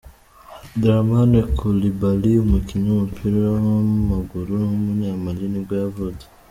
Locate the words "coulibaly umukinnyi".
1.57-2.87